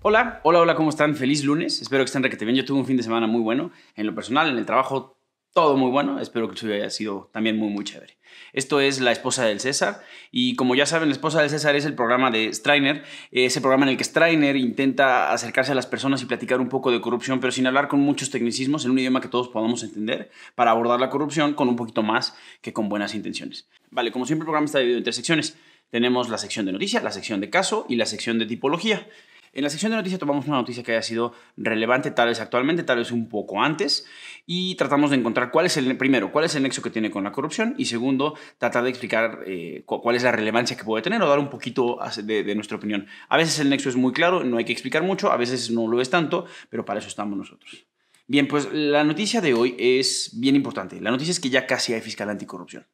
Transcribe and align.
Hola, 0.00 0.40
hola, 0.44 0.60
hola, 0.60 0.76
¿cómo 0.76 0.90
están? 0.90 1.16
Feliz 1.16 1.42
lunes. 1.42 1.82
Espero 1.82 2.04
que 2.04 2.06
estén 2.06 2.22
requete 2.22 2.44
bien. 2.44 2.56
Yo 2.56 2.64
tuve 2.64 2.78
un 2.78 2.86
fin 2.86 2.96
de 2.96 3.02
semana 3.02 3.26
muy 3.26 3.40
bueno. 3.40 3.72
En 3.96 4.06
lo 4.06 4.14
personal, 4.14 4.48
en 4.48 4.56
el 4.56 4.64
trabajo, 4.64 5.18
todo 5.52 5.76
muy 5.76 5.90
bueno. 5.90 6.20
Espero 6.20 6.48
que 6.48 6.56
suyo 6.56 6.72
haya 6.72 6.88
sido 6.88 7.30
también 7.32 7.56
muy, 7.56 7.68
muy 7.70 7.82
chévere. 7.82 8.16
Esto 8.52 8.78
es 8.78 9.00
La 9.00 9.10
Esposa 9.10 9.44
del 9.44 9.58
César. 9.58 10.00
Y 10.30 10.54
como 10.54 10.76
ya 10.76 10.86
saben, 10.86 11.08
La 11.08 11.14
Esposa 11.14 11.40
del 11.40 11.50
César 11.50 11.74
es 11.74 11.84
el 11.84 11.96
programa 11.96 12.30
de 12.30 12.54
Strainer. 12.54 13.02
Ese 13.32 13.60
programa 13.60 13.86
en 13.86 13.88
el 13.90 13.96
que 13.96 14.04
Strainer 14.04 14.54
intenta 14.54 15.32
acercarse 15.32 15.72
a 15.72 15.74
las 15.74 15.86
personas 15.86 16.22
y 16.22 16.26
platicar 16.26 16.60
un 16.60 16.68
poco 16.68 16.92
de 16.92 17.00
corrupción, 17.00 17.40
pero 17.40 17.50
sin 17.50 17.66
hablar 17.66 17.88
con 17.88 17.98
muchos 17.98 18.30
tecnicismos, 18.30 18.84
en 18.84 18.92
un 18.92 19.00
idioma 19.00 19.20
que 19.20 19.26
todos 19.28 19.48
podamos 19.48 19.82
entender, 19.82 20.30
para 20.54 20.70
abordar 20.70 21.00
la 21.00 21.10
corrupción 21.10 21.54
con 21.54 21.68
un 21.68 21.74
poquito 21.74 22.04
más 22.04 22.36
que 22.62 22.72
con 22.72 22.88
buenas 22.88 23.16
intenciones. 23.16 23.68
Vale, 23.90 24.12
como 24.12 24.26
siempre, 24.26 24.44
el 24.44 24.46
programa 24.46 24.66
está 24.66 24.78
dividido 24.78 24.98
en 24.98 25.04
tres 25.04 25.16
secciones. 25.16 25.58
Tenemos 25.90 26.28
la 26.28 26.38
sección 26.38 26.66
de 26.66 26.72
noticias, 26.72 27.02
la 27.02 27.10
sección 27.10 27.40
de 27.40 27.50
caso 27.50 27.84
y 27.88 27.96
la 27.96 28.06
sección 28.06 28.38
de 28.38 28.46
tipología. 28.46 29.04
En 29.58 29.64
la 29.64 29.70
sección 29.70 29.90
de 29.90 29.96
noticias 29.96 30.20
tomamos 30.20 30.46
una 30.46 30.58
noticia 30.58 30.84
que 30.84 30.92
haya 30.92 31.02
sido 31.02 31.32
relevante 31.56 32.12
tal 32.12 32.28
vez 32.28 32.38
actualmente, 32.38 32.84
tal 32.84 32.98
vez 32.98 33.10
un 33.10 33.28
poco 33.28 33.60
antes, 33.60 34.06
y 34.46 34.76
tratamos 34.76 35.10
de 35.10 35.16
encontrar 35.16 35.50
cuál 35.50 35.66
es 35.66 35.76
el, 35.76 35.96
primero, 35.96 36.30
cuál 36.30 36.44
es 36.44 36.54
el 36.54 36.62
nexo 36.62 36.80
que 36.80 36.90
tiene 36.90 37.10
con 37.10 37.24
la 37.24 37.32
corrupción, 37.32 37.74
y 37.76 37.86
segundo, 37.86 38.38
tratar 38.58 38.84
de 38.84 38.90
explicar 38.90 39.40
eh, 39.46 39.82
cuál 39.84 40.14
es 40.14 40.22
la 40.22 40.30
relevancia 40.30 40.76
que 40.76 40.84
puede 40.84 41.02
tener 41.02 41.20
o 41.22 41.28
dar 41.28 41.40
un 41.40 41.50
poquito 41.50 41.98
de, 42.22 42.44
de, 42.44 42.54
nuestra 42.54 42.76
opinión. 42.76 43.08
A 43.28 43.36
veces 43.36 43.58
el 43.58 43.68
nexo 43.68 43.88
es 43.88 43.96
muy 43.96 44.12
claro, 44.12 44.44
no 44.44 44.58
hay 44.58 44.64
que 44.64 44.70
explicar 44.70 45.02
mucho, 45.02 45.32
a 45.32 45.36
veces 45.36 45.72
no 45.72 45.88
lo 45.88 46.00
es 46.00 46.08
tanto, 46.08 46.46
pero 46.70 46.84
para 46.84 47.00
eso 47.00 47.08
estamos 47.08 47.36
nosotros. 47.36 47.84
Bien, 48.28 48.46
pues 48.46 48.68
la 48.72 49.02
noticia 49.02 49.40
de 49.40 49.54
hoy 49.54 49.74
es 49.76 50.38
bien 50.38 50.54
importante. 50.54 51.00
La 51.00 51.10
noticia 51.10 51.32
es 51.32 51.40
que 51.40 51.50
ya 51.50 51.66
casi 51.66 51.94
hay 51.94 52.00
fiscal 52.00 52.30
anticorrupción. 52.30 52.86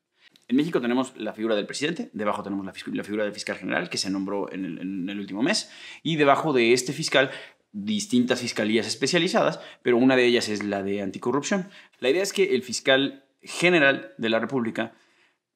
En 0.46 0.56
México 0.56 0.80
tenemos 0.80 1.16
la 1.16 1.32
figura 1.32 1.54
del 1.54 1.66
presidente, 1.66 2.10
debajo 2.12 2.42
tenemos 2.42 2.66
la, 2.66 2.72
figura 2.72 3.24
del 3.24 3.32
fiscal 3.32 3.56
general, 3.56 3.88
que 3.88 3.96
se 3.96 4.10
nombró 4.10 4.52
en 4.52 4.64
el, 5.08 5.18
último 5.18 5.42
mes, 5.42 5.70
y 6.02 6.16
debajo 6.16 6.52
de 6.52 6.72
este 6.72 6.92
fiscal 6.92 7.30
distintas 7.72 8.40
fiscalías 8.40 8.86
especializadas, 8.86 9.58
pero 9.82 9.96
una 9.96 10.16
de 10.16 10.26
ellas 10.26 10.48
es 10.48 10.62
la 10.62 10.82
de 10.82 11.02
anticorrupción. 11.02 11.68
La 11.98 12.10
idea 12.10 12.22
es 12.22 12.32
que 12.32 12.54
el 12.54 12.62
fiscal 12.62 13.24
general 13.42 14.12
de 14.18 14.28
la 14.28 14.38
República 14.38 14.92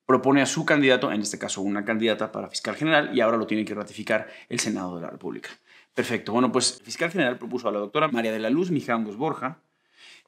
propone 0.06 0.40
a 0.40 0.46
su 0.46 0.64
candidato, 0.64 1.12
en 1.12 1.20
este 1.20 1.38
caso 1.38 1.60
una 1.60 1.84
candidata 1.84 2.32
para 2.32 2.48
fiscal 2.48 2.74
general, 2.74 3.16
y 3.16 3.20
ahora 3.20 3.36
lo 3.36 3.46
tiene 3.46 3.66
que 3.66 3.74
ratificar 3.74 4.26
el 4.48 4.58
Senado 4.58 4.96
de 4.96 5.02
la 5.02 5.10
República. 5.10 5.50
Perfecto. 5.92 6.32
Bueno, 6.32 6.50
pues 6.50 6.78
el 6.78 6.84
fiscal 6.84 7.10
general 7.10 7.38
propuso 7.38 7.68
a 7.68 7.72
la 7.72 7.78
doctora 7.78 8.08
María 8.08 8.32
de 8.32 8.38
la 8.38 8.50
Luz 8.50 8.70
Mijangos 8.70 9.16
Borja, 9.16 9.60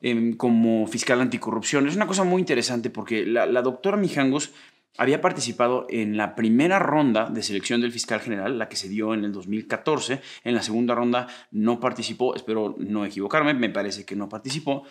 Em, 0.02 0.32
como 0.32 0.86
fiscal 0.86 1.20
anticorrupción. 1.20 1.86
Es 1.86 1.94
una 1.94 2.06
cosa 2.06 2.24
muy 2.24 2.40
interesante 2.40 2.88
porque 2.88 3.26
la, 3.26 3.46
doctora 3.60 3.98
Mijangos 3.98 4.50
había 4.96 5.20
participado 5.20 5.86
en 5.90 6.16
la 6.16 6.34
primera 6.34 6.78
ronda 6.78 7.28
de 7.28 7.42
selección 7.42 7.82
del 7.82 7.92
fiscal 7.92 8.18
general, 8.20 8.58
la 8.58 8.70
que 8.70 8.76
se 8.76 8.88
dio 8.88 9.12
en 9.12 9.24
el 9.24 9.32
2014. 9.32 10.22
En 10.44 10.54
la 10.54 10.62
segunda 10.62 10.94
ronda 10.94 11.26
no 11.50 11.80
participó, 11.80 12.34
espero 12.34 12.76
no 12.78 13.04
equivocarme, 13.04 13.52
me 13.52 13.68
parece 13.68 14.06
que 14.06 14.16
no 14.16 14.30
participó. 14.30 14.84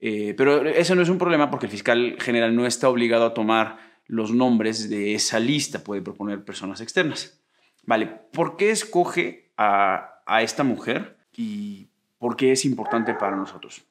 Eh, 0.00 0.34
pero 0.36 0.66
eso 0.66 0.96
no 0.96 1.02
es 1.02 1.10
un 1.10 1.18
problema 1.18 1.48
porque 1.48 1.66
el 1.66 1.72
fiscal 1.72 2.16
general 2.18 2.56
no 2.56 2.66
está 2.66 2.88
obligado 2.88 3.24
a 3.24 3.34
tomar 3.34 3.78
los 4.06 4.32
nombres 4.32 4.90
de 4.90 5.14
esa 5.14 5.38
lista, 5.38 5.84
puede 5.84 6.02
proponer 6.02 6.44
personas 6.44 6.80
externas. 6.80 7.40
Vale, 7.84 8.06
¿por 8.32 8.56
qué 8.56 8.70
escoge 8.70 9.52
a, 9.56 10.22
a 10.26 10.42
esta 10.42 10.64
mujer 10.64 11.18
y 11.36 11.86
por 12.18 12.36
qué 12.36 12.50
es 12.50 12.64
importante 12.64 13.14
para 13.14 13.36
nosotros? 13.36 13.84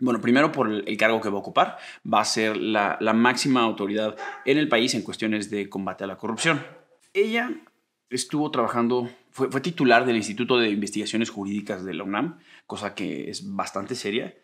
Bueno, 0.00 0.20
primero 0.20 0.52
por 0.52 0.70
el 0.70 0.96
cargo 0.96 1.20
que 1.20 1.28
va 1.28 1.36
a 1.36 1.40
ocupar, 1.40 1.78
va 2.12 2.20
a 2.20 2.24
ser 2.24 2.56
la, 2.56 2.98
máxima 3.14 3.62
autoridad 3.62 4.16
en 4.44 4.58
el 4.58 4.68
país 4.68 4.94
en 4.94 5.02
cuestiones 5.02 5.50
de 5.50 5.68
combate 5.68 6.04
a 6.04 6.06
la 6.06 6.16
corrupción. 6.16 6.64
Ella 7.12 7.50
estuvo 8.08 8.50
trabajando, 8.52 9.10
fue, 9.30 9.60
titular 9.60 10.06
del 10.06 10.16
Instituto 10.16 10.58
de 10.58 10.70
Investigaciones 10.70 11.30
Jurídicas 11.30 11.84
de 11.84 11.94
la 11.94 12.04
UNAM, 12.04 12.38
cosa 12.66 12.94
que 12.94 13.28
es 13.28 13.52
bastante 13.52 13.96
seria, 13.96 14.36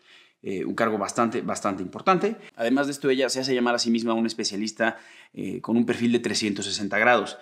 eh, 0.43 0.65
un 0.65 0.75
cargo 0.75 0.97
bastante, 0.97 1.41
bastante 1.41 1.81
importante. 1.81 2.35
Además 2.57 2.87
de 2.87 2.91
esto, 2.91 3.09
ella 3.09 3.29
se 3.29 3.39
hace 3.39 3.55
llamar 3.55 3.75
a 3.75 3.79
sí 3.79 3.89
misma 3.89 4.13
una 4.13 4.27
especialista 4.27 4.97
eh, 5.33 5.61
con 5.61 5.77
un 5.77 5.85
perfil 5.85 6.11
de 6.11 6.19
360 6.19 6.99
grados. 6.99 7.37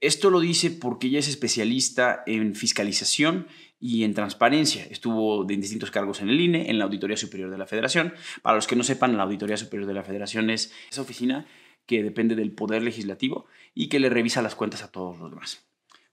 Esto 0.00 0.30
lo 0.30 0.40
dice 0.40 0.70
porque 0.70 1.06
ella 1.06 1.18
es 1.18 1.28
especialista 1.28 2.22
en 2.26 2.54
fiscalización 2.54 3.46
y 3.80 4.04
en 4.04 4.14
transparencia. 4.14 4.84
Estuvo 4.90 5.48
en 5.48 5.60
distintos 5.60 5.90
cargos 5.90 6.20
en 6.20 6.28
el 6.28 6.40
INE, 6.40 6.70
en 6.70 6.78
la 6.78 6.84
Auditoría 6.84 7.16
Superior 7.16 7.50
de 7.50 7.58
la 7.58 7.66
Federación. 7.66 8.14
Para 8.42 8.56
los 8.56 8.66
que 8.66 8.76
no 8.76 8.82
sepan, 8.82 9.16
la 9.16 9.22
Auditoría 9.22 9.56
Superior 9.56 9.86
de 9.86 9.94
la 9.94 10.02
Federación 10.02 10.50
es 10.50 10.72
esa 10.90 11.02
oficina 11.02 11.46
que 11.86 12.02
depende 12.02 12.34
del 12.34 12.52
Poder 12.52 12.82
Legislativo 12.82 13.46
y 13.74 13.88
que 13.88 14.00
le 14.00 14.10
revisa 14.10 14.42
las 14.42 14.54
cuentas 14.54 14.82
a 14.82 14.90
todos 14.90 15.18
los 15.18 15.30
demás. 15.30 15.65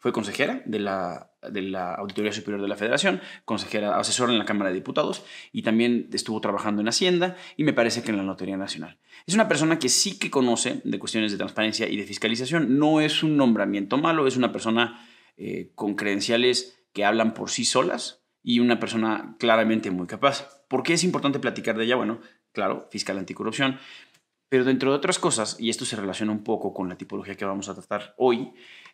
Fue 0.03 0.11
consejera 0.11 0.61
de 0.65 0.79
la, 0.79 1.31
de 1.49 1.61
la 1.61 1.95
Auditoría 1.95 2.33
Superior 2.33 2.61
de 2.61 2.67
la 2.67 2.75
Federación, 2.75 3.21
consejera, 3.45 3.97
asesora 3.97 4.33
en 4.33 4.37
la 4.37 4.43
Cámara 4.43 4.69
de 4.69 4.75
Diputados 4.75 5.23
y 5.53 5.61
también 5.61 6.09
estuvo 6.11 6.41
trabajando 6.41 6.81
en 6.81 6.89
Hacienda 6.89 7.37
y 7.55 7.63
me 7.63 7.71
parece 7.71 8.03
que 8.03 8.11
en 8.11 8.17
la 8.17 8.23
Lotería 8.23 8.57
Nacional. 8.57 8.99
Es 9.25 9.33
una 9.33 9.47
persona 9.47 9.79
que 9.79 9.87
sí 9.87 10.19
que 10.19 10.29
conoce 10.29 10.81
de 10.83 10.99
cuestiones 10.99 11.31
de 11.31 11.37
transparencia 11.37 11.87
y 11.87 11.95
de 11.95 12.03
fiscalización. 12.03 12.77
No 12.77 12.99
es 12.99 13.23
un 13.23 13.37
nombramiento 13.37 13.97
malo, 13.97 14.27
es 14.27 14.35
una 14.35 14.51
persona 14.51 15.07
eh, 15.37 15.71
con 15.73 15.95
credenciales 15.95 16.77
que 16.91 17.05
hablan 17.05 17.33
por 17.33 17.49
sí 17.49 17.63
solas 17.63 18.25
y 18.43 18.59
una 18.59 18.81
persona 18.81 19.37
claramente 19.39 19.89
muy 19.89 20.07
capaz. 20.07 20.65
¿Por 20.67 20.83
qué 20.83 20.95
es 20.95 21.05
importante 21.05 21.39
platicar 21.39 21.77
de 21.77 21.85
ella? 21.85 21.95
Bueno, 21.95 22.19
claro, 22.51 22.89
fiscal 22.91 23.17
anticorrupción, 23.17 23.79
pero 24.49 24.65
dentro 24.65 24.91
de 24.91 24.97
otras 24.97 25.17
cosas, 25.17 25.55
y 25.59 25.69
esto 25.69 25.85
se 25.85 25.95
relaciona 25.95 26.31
un 26.31 26.43
poco 26.43 26.73
con 26.73 26.87
la 26.87 26.95
tipología 26.95 27.35
que 27.35 27.45
vamos 27.45 27.69
a 27.69 27.73
tratar 27.73 28.13
hoy, 28.17 28.51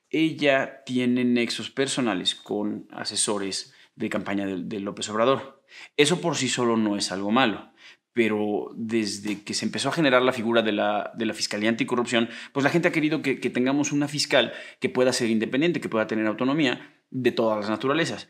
ella 0.09 0.83
tiene 0.85 1.23
nexos 1.23 1.69
personales 1.69 2.35
con 2.35 2.87
asesores 2.91 3.73
de 3.95 4.09
campaña 4.09 4.45
de, 4.45 4.79
López 4.79 5.09
Obrador. 5.09 5.63
Eso 5.97 6.21
por 6.21 6.35
sí 6.35 6.49
solo 6.49 6.77
no 6.77 6.95
es 6.95 7.11
algo 7.11 7.31
malo, 7.31 7.71
pero 8.13 8.71
desde 8.75 9.43
que 9.43 9.53
se 9.53 9.65
empezó 9.65 9.89
a 9.89 9.93
generar 9.93 10.21
la 10.21 10.33
figura 10.33 10.61
de 10.61 10.71
la, 10.71 11.11
de 11.15 11.25
la 11.25 11.33
Fiscalía 11.33 11.69
Anticorrupción, 11.69 12.29
pues 12.53 12.63
la 12.63 12.69
gente 12.69 12.87
ha 12.87 12.91
querido 12.91 13.21
que, 13.21 13.39
que, 13.39 13.49
tengamos 13.49 13.91
una 13.91 14.07
fiscal 14.07 14.53
que 14.79 14.89
pueda 14.89 15.13
ser 15.13 15.29
independiente, 15.29 15.81
que 15.81 15.89
pueda 15.89 16.07
tener 16.07 16.25
autonomía 16.25 16.95
de 17.11 17.31
todas 17.31 17.59
las 17.59 17.69
naturalezas. 17.69 18.29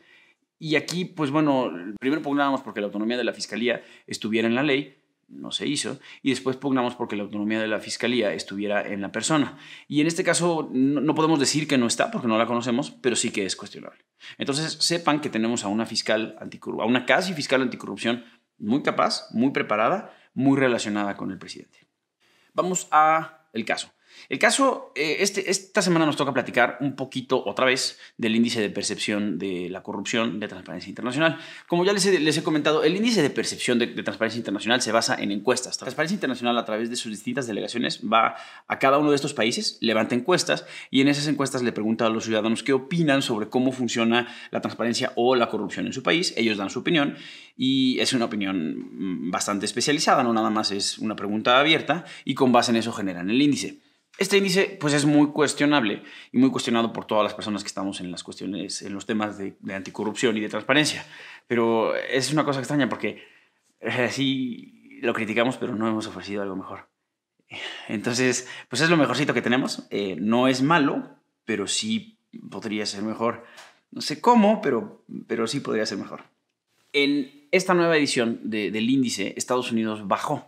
Y 0.58 0.76
aquí, 0.76 1.06
pues 1.06 1.30
bueno, 1.30 1.72
primero 1.98 2.20
pugnábamos 2.20 2.60
porque 2.60 2.80
la 2.80 2.86
autonomía 2.88 3.16
de 3.16 3.24
la 3.24 3.32
Fiscalía 3.32 3.82
estuviera 4.06 4.46
en 4.46 4.54
la 4.54 4.62
ley, 4.62 4.99
no 5.30 5.52
se 5.52 5.66
hizo, 5.66 5.98
y 6.22 6.30
después 6.30 6.56
pugnamos 6.56 6.94
porque 6.94 7.16
la 7.16 7.22
autonomía 7.22 7.60
de 7.60 7.68
la 7.68 7.80
Fiscalía 7.80 8.32
estuviera 8.32 8.86
en 8.86 9.00
la 9.00 9.12
persona. 9.12 9.58
Y 9.88 10.00
en 10.00 10.06
este 10.06 10.24
caso 10.24 10.68
no, 10.72 11.14
podemos 11.14 11.38
decir 11.38 11.66
que 11.68 11.78
no 11.78 11.86
está 11.86 12.10
porque 12.10 12.28
no 12.28 12.38
la 12.38 12.46
conocemos, 12.46 12.90
pero 12.90 13.16
sí 13.16 13.30
que 13.30 13.46
es 13.46 13.56
cuestionable. 13.56 14.04
Entonces 14.38 14.72
sepan 14.80 15.20
que 15.20 15.30
tenemos 15.30 15.64
a 15.64 15.68
una 15.68 15.86
fiscal 15.86 16.36
anticorrupción, 16.40 16.86
a 16.86 16.90
una 16.90 17.06
casi 17.06 17.32
fiscal 17.32 17.62
anticorrupción 17.62 18.24
muy 18.58 18.82
capaz, 18.82 19.28
muy 19.32 19.50
preparada, 19.50 20.14
muy 20.34 20.58
relacionada 20.58 21.16
con 21.16 21.30
el 21.30 21.38
presidente. 21.38 21.86
Vamos 22.52 22.88
a 22.90 23.48
el 23.52 23.64
caso. 23.64 23.92
El 24.28 24.38
caso, 24.38 24.92
eh, 24.94 25.16
este, 25.20 25.50
esta 25.50 25.82
semana 25.82 26.06
nos 26.06 26.16
toca 26.16 26.32
platicar 26.32 26.78
un 26.80 26.96
poquito 26.96 27.42
otra 27.44 27.66
vez 27.66 27.98
del 28.16 28.36
índice 28.36 28.60
de 28.60 28.70
percepción 28.70 29.38
de 29.38 29.68
la 29.70 29.82
corrupción 29.82 30.40
de 30.40 30.48
Transparencia 30.48 30.88
Internacional. 30.88 31.38
Como 31.66 31.84
ya 31.84 31.92
les 31.92 32.06
he, 32.06 32.42
comentado, 32.42 32.84
el 32.84 32.96
índice 32.96 33.22
de 33.22 33.30
percepción 33.30 33.78
de, 33.78 33.86
Transparencia 33.88 34.38
Internacional 34.38 34.82
se 34.82 34.92
basa 34.92 35.16
en 35.20 35.30
encuestas. 35.30 35.78
Transparencia 35.78 36.14
Internacional 36.14 36.56
a 36.58 36.64
través 36.64 36.90
de 36.90 36.96
sus 36.96 37.10
distintas 37.10 37.46
delegaciones 37.46 38.00
va 38.00 38.36
a 38.66 38.78
cada 38.78 38.98
uno 38.98 39.10
de 39.10 39.16
estos 39.16 39.34
países, 39.34 39.78
levanta 39.80 40.14
encuestas 40.14 40.66
y 40.90 41.00
en 41.00 41.08
esas 41.08 41.26
encuestas 41.26 41.62
le 41.62 41.72
pregunta 41.72 42.06
a 42.06 42.10
los 42.10 42.24
ciudadanos 42.24 42.62
qué 42.62 42.72
opinan 42.72 43.22
sobre 43.22 43.48
cómo 43.48 43.72
funciona 43.72 44.28
la 44.50 44.60
transparencia 44.60 45.12
o 45.16 45.36
la 45.36 45.48
corrupción 45.48 45.86
en 45.86 45.92
su 45.92 46.02
país. 46.02 46.34
Ellos 46.36 46.56
dan 46.56 46.70
su 46.70 46.80
opinión 46.80 47.16
y 47.56 47.98
es 48.00 48.12
una 48.12 48.24
opinión 48.24 48.88
mm, 48.92 49.30
bastante 49.30 49.66
especializada, 49.66 50.22
no 50.22 50.32
nada 50.32 50.50
más 50.50 50.70
es 50.70 50.98
una 50.98 51.16
pregunta 51.16 51.58
abierta 51.58 52.04
y 52.24 52.34
con 52.34 52.52
base 52.52 52.70
en 52.70 52.76
eso 52.76 52.92
generan 52.92 53.30
el 53.30 53.40
índice. 53.40 53.78
Este 54.20 54.36
índice 54.36 54.76
pues 54.78 54.92
es 54.92 55.06
muy 55.06 55.28
cuestionable 55.28 56.02
y 56.30 56.36
muy 56.36 56.50
cuestionado 56.50 56.92
por 56.92 57.06
todas 57.06 57.24
las 57.24 57.32
personas 57.32 57.62
que 57.62 57.68
estamos 57.68 58.00
en 58.00 58.10
las 58.10 58.22
cuestiones, 58.22 58.82
en 58.82 58.92
los 58.92 59.06
temas 59.06 59.38
de, 59.38 59.56
anticorrupción 59.74 60.36
y 60.36 60.40
de 60.40 60.50
transparencia. 60.50 61.06
Pero 61.46 61.96
es 61.96 62.30
una 62.30 62.44
cosa 62.44 62.58
extraña 62.58 62.86
porque 62.86 63.24
eh, 63.80 64.10
sí 64.10 64.98
lo 65.00 65.14
criticamos, 65.14 65.56
pero 65.56 65.74
no 65.74 65.88
hemos 65.88 66.06
ofrecido 66.06 66.42
algo 66.42 66.54
mejor. 66.54 66.90
Entonces, 67.88 68.46
pues 68.68 68.82
es 68.82 68.90
lo 68.90 68.98
mejorcito 68.98 69.32
que 69.32 69.40
tenemos. 69.40 69.86
Eh, 69.88 70.16
no 70.20 70.48
es 70.48 70.60
malo, 70.60 71.16
pero 71.46 71.66
sí 71.66 72.18
podría 72.50 72.84
ser 72.84 73.00
mejor. 73.00 73.46
No 73.90 74.02
sé 74.02 74.20
cómo, 74.20 74.60
pero, 74.60 75.02
pero 75.28 75.46
sí 75.46 75.60
podría 75.60 75.86
ser 75.86 75.96
mejor. 75.96 76.24
En 76.92 77.48
esta 77.52 77.72
nueva 77.72 77.96
edición 77.96 78.38
del 78.50 78.90
índice, 78.90 79.32
Estados 79.38 79.72
Unidos 79.72 80.06
bajó. 80.06 80.46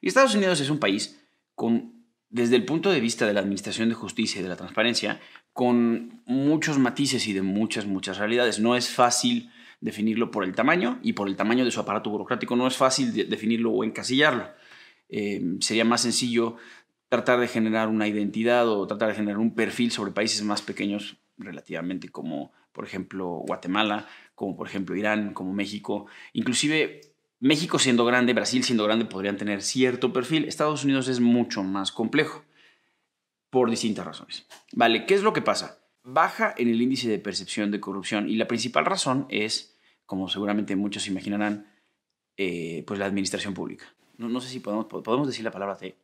Y 0.00 0.08
Estados 0.08 0.34
Unidos 0.34 0.58
es 0.60 0.70
un 0.70 0.78
país 0.78 1.20
con 1.54 1.99
desde 2.30 2.56
el 2.56 2.64
punto 2.64 2.90
de 2.90 3.00
vista 3.00 3.26
de 3.26 3.34
la 3.34 3.40
Administración 3.40 3.88
de 3.88 3.94
Justicia 3.94 4.40
y 4.40 4.42
de 4.42 4.48
la 4.48 4.56
transparencia, 4.56 5.20
con 5.52 6.22
muchos 6.26 6.78
matices 6.78 7.26
y 7.26 7.32
de 7.32 7.42
muchas, 7.42 7.86
muchas 7.86 8.18
realidades. 8.18 8.60
No 8.60 8.76
es 8.76 8.88
fácil 8.88 9.50
definirlo 9.80 10.30
por 10.30 10.44
el 10.44 10.54
tamaño 10.54 11.00
y 11.02 11.14
por 11.14 11.28
el 11.28 11.36
tamaño 11.36 11.64
de 11.64 11.72
su 11.72 11.80
aparato 11.80 12.08
burocrático. 12.08 12.54
No 12.54 12.68
es 12.68 12.76
fácil 12.76 13.12
definirlo 13.28 13.72
o 13.72 13.84
encasillarlo. 13.84 14.48
Eh, 15.08 15.42
sería 15.60 15.84
más 15.84 16.02
sencillo 16.02 16.56
tratar 17.08 17.40
de 17.40 17.48
generar 17.48 17.88
una 17.88 18.06
identidad 18.06 18.68
o 18.68 18.86
tratar 18.86 19.08
de 19.08 19.16
generar 19.16 19.38
un 19.38 19.54
perfil 19.54 19.90
sobre 19.90 20.12
países 20.12 20.44
más 20.44 20.62
pequeños 20.62 21.16
relativamente 21.36 22.08
como, 22.10 22.52
por 22.72 22.84
ejemplo 22.84 23.42
Guatemala, 23.44 24.06
como 24.36 24.56
por 24.56 24.68
ejemplo 24.68 24.94
Irán, 24.94 25.34
como 25.34 25.52
México, 25.52 26.06
inclusive 26.32 27.00
México 27.40 27.78
siendo 27.78 28.04
grande, 28.04 28.34
Brasil 28.34 28.62
siendo 28.62 28.84
grande 28.84 29.06
podrían 29.06 29.38
tener 29.38 29.62
cierto 29.62 30.12
perfil, 30.12 30.44
Estados 30.44 30.84
Unidos 30.84 31.08
es 31.08 31.20
mucho 31.20 31.62
más 31.62 31.90
complejo 31.90 32.44
por 33.48 33.70
distintas 33.70 34.06
razones. 34.06 34.46
Vale, 34.72 35.06
¿qué 35.06 35.14
es 35.14 35.22
lo 35.22 35.32
que 35.32 35.42
pasa? 35.42 35.78
Baja 36.02 36.54
en 36.56 36.68
el 36.68 36.80
índice 36.80 37.08
de 37.08 37.18
percepción 37.18 37.70
de 37.70 37.80
corrupción 37.80 38.28
y 38.28 38.36
la 38.36 38.46
principal 38.46 38.84
razón 38.84 39.26
es, 39.30 39.76
como 40.06 40.28
seguramente 40.28 40.76
muchos 40.76 41.08
imaginarán, 41.08 41.66
eh, 42.36 42.84
pues 42.86 43.00
la 43.00 43.06
administración 43.06 43.54
pública. 43.54 43.86
No, 44.18 44.40
sé 44.40 44.50
si 44.50 44.60
podemos, 44.60 44.86
podemos 44.86 45.26
decir 45.26 45.44
la 45.44 45.50
palabra 45.50 45.78
T. 45.78 45.96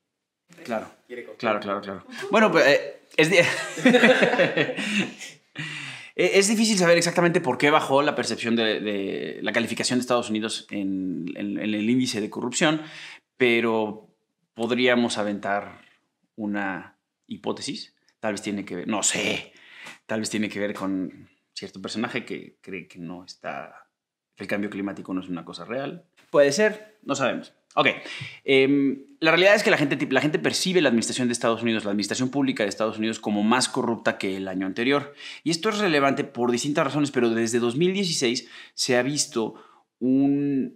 Claro, 0.65 0.91
claro, 1.39 1.61
claro, 1.61 1.81
claro. 1.83 2.05
Bueno, 2.31 2.51
pues 2.51 2.67
eh, 2.67 3.01
es, 3.17 3.29
es 6.17 6.49
difícil 6.49 6.79
saber 6.79 6.97
exactamente 6.97 7.43
por 7.43 7.59
qué 7.59 7.71
bajó 7.71 8.01
la 8.03 8.15
percepción 8.15 8.57
de, 8.57 9.39
la 9.43 9.53
calificación 9.53 9.99
de 9.99 10.01
Estados 10.01 10.31
Unidos 10.31 10.67
en, 10.71 11.27
el 11.37 11.91
índice 11.91 12.23
de 12.23 12.31
corrupción, 12.31 12.81
pero 13.37 14.09
podríamos 14.55 15.19
aventar 15.19 15.83
una 16.35 16.99
hipótesis. 17.27 17.95
Tal 18.19 18.33
vez 18.33 18.41
tiene 18.41 18.65
que 18.65 18.77
ver, 18.77 18.89
no 18.89 19.03
sé, 19.03 19.53
tal 20.07 20.21
vez 20.21 20.31
tiene 20.31 20.49
que 20.49 20.59
ver 20.59 20.73
con 20.73 21.29
cierto 21.53 21.83
personaje 21.83 22.25
que 22.25 22.57
cree 22.63 22.89
que 22.89 22.99
no 22.99 23.23
está, 23.23 23.91
que 24.35 24.45
el 24.45 24.49
cambio 24.49 24.71
climático 24.71 25.13
no 25.13 25.21
es 25.21 25.29
una 25.29 25.45
cosa 25.45 25.67
real. 25.67 26.07
Puede 26.31 26.51
ser, 26.51 26.99
no 27.03 27.15
sabemos. 27.15 27.53
Ok, 27.79 27.89
em, 28.45 29.05
la 29.21 29.33
realidad 29.33 29.55
es 29.55 29.63
que 29.63 29.71
la 29.71 29.77
gente, 29.77 29.99
la 30.11 30.23
gente 30.23 30.39
percibe 30.39 30.81
la 30.81 30.89
administración 30.89 31.29
de 31.29 31.33
Estados 31.33 31.63
Unidos, 31.63 31.85
la 31.85 31.91
administración 31.91 32.31
pública 32.31 32.63
de 32.63 32.71
Estados 32.71 32.97
Unidos 32.97 33.21
como 33.21 33.43
más 33.43 33.69
corrupta 33.69 34.17
que 34.17 34.39
el 34.39 34.49
año 34.49 34.67
anterior. 34.67 35.13
Y 35.45 35.51
esto 35.51 35.69
es 35.69 35.79
relevante 35.79 36.25
por 36.25 36.51
distintas 36.51 36.87
razones, 36.87 37.11
pero 37.11 37.29
desde 37.29 37.59
2016 37.59 38.49
se 38.73 38.97
ha 38.97 39.03
visto 39.03 39.57
una, 39.99 40.71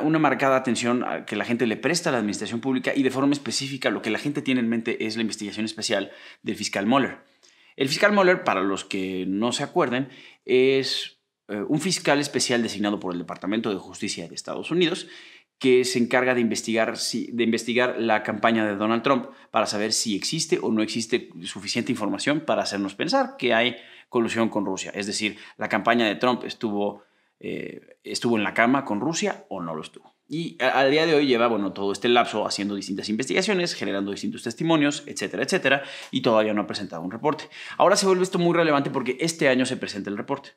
una, 0.00 0.18
marcada 0.18 0.56
atención 0.56 1.04
que 1.28 1.36
la 1.36 1.44
gente 1.44 1.64
le 1.68 1.76
presta 1.76 2.08
a 2.08 2.12
la 2.12 2.18
administración 2.18 2.60
pública 2.60 2.92
y 2.92 3.04
de 3.04 3.12
forma 3.12 3.32
específica 3.32 3.88
lo 3.90 4.02
que 4.02 4.10
la 4.10 4.18
gente 4.18 4.42
tiene 4.42 4.60
en 4.60 4.68
mente 4.68 5.06
es 5.06 5.14
la 5.14 5.22
investigación 5.22 5.64
especial 5.64 6.10
del 6.42 6.56
fiscal 6.56 6.86
Mueller. 6.86 7.18
El 7.76 7.88
fiscal 7.88 8.12
Mueller, 8.12 8.42
para 8.42 8.62
los 8.62 8.84
que 8.84 9.26
no 9.28 9.52
se 9.52 9.62
acuerden, 9.62 10.08
es 10.44 11.18
eh, 11.50 11.64
un 11.66 11.80
fiscal 11.80 12.20
especial 12.20 12.62
designado 12.62 13.00
por 13.00 13.12
el 13.14 13.18
Departamento 13.18 13.70
de 13.70 13.76
Justicia 13.76 14.28
de 14.28 14.34
Estados 14.34 14.70
Unidos 14.70 15.06
que 15.58 15.84
se 15.84 15.98
encarga 15.98 16.34
de 16.34 16.40
investigar, 16.40 16.96
de 16.96 17.44
investigar 17.44 17.96
la 17.98 18.22
campaña 18.22 18.64
de 18.64 18.76
Donald 18.76 19.02
Trump 19.02 19.26
para 19.50 19.66
saber 19.66 19.92
si 19.92 20.14
existe 20.14 20.58
o 20.62 20.70
no 20.70 20.82
existe 20.82 21.30
suficiente 21.42 21.90
información 21.90 22.40
para 22.40 22.62
hacernos 22.62 22.94
pensar 22.94 23.36
que 23.36 23.54
hay 23.54 23.76
colusión 24.08 24.48
con 24.48 24.64
Rusia. 24.64 24.92
Es 24.94 25.06
decir, 25.06 25.36
la 25.56 25.68
campaña 25.68 26.06
de 26.06 26.14
Trump 26.14 26.44
estuvo, 26.44 27.02
eh, 27.40 27.98
estuvo 28.04 28.36
en 28.36 28.44
la 28.44 28.54
cama 28.54 28.84
con 28.84 29.00
Rusia 29.00 29.46
o 29.48 29.60
no 29.60 29.74
lo 29.74 29.82
estuvo. 29.82 30.14
Y 30.30 30.62
al 30.62 30.90
día 30.90 31.06
de 31.06 31.14
hoy 31.14 31.26
lleva 31.26 31.48
bueno, 31.48 31.72
todo 31.72 31.90
este 31.90 32.08
lapso 32.08 32.46
haciendo 32.46 32.74
distintas 32.74 33.08
investigaciones, 33.08 33.74
generando 33.74 34.10
distintos 34.10 34.42
testimonios, 34.42 35.02
etcétera, 35.06 35.42
etcétera, 35.42 35.82
y 36.10 36.20
todavía 36.20 36.52
no 36.52 36.62
ha 36.62 36.66
presentado 36.66 37.02
un 37.02 37.10
reporte. 37.10 37.44
Ahora 37.78 37.96
se 37.96 38.06
vuelve 38.06 38.24
esto 38.24 38.38
muy 38.38 38.54
relevante 38.54 38.90
porque 38.90 39.16
este 39.20 39.48
año 39.48 39.64
se 39.64 39.78
presenta 39.78 40.10
el 40.10 40.18
reporte. 40.18 40.50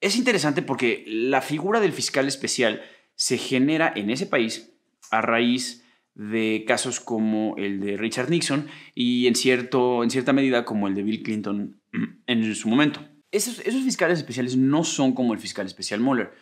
Es 0.00 0.16
interesante 0.16 0.62
porque 0.62 1.04
la 1.06 1.42
figura 1.42 1.80
del 1.80 1.92
fiscal 1.92 2.28
especial 2.28 2.82
se 3.14 3.38
genera 3.38 3.92
en 3.94 4.10
ese 4.10 4.26
país 4.26 4.74
a 5.10 5.20
raíz 5.20 5.84
de 6.14 6.64
casos 6.66 7.00
como 7.00 7.56
el 7.56 7.80
de 7.80 7.96
Richard 7.96 8.28
Nixon 8.28 8.66
y 8.94 9.26
en, 9.26 9.34
cierto, 9.34 10.02
en 10.02 10.10
cierta 10.10 10.32
medida 10.32 10.64
como 10.64 10.88
el 10.88 10.94
de 10.94 11.02
Bill 11.02 11.22
Clinton 11.22 11.80
en 12.26 12.54
su 12.54 12.68
momento. 12.68 13.00
Esos, 13.30 13.62
fiscales 13.62 14.18
especiales 14.18 14.56
no 14.56 14.84
son 14.84 15.14
como 15.14 15.32
el 15.32 15.38
fiscal 15.38 15.66
especial 15.66 16.00
Mueller. 16.00 16.32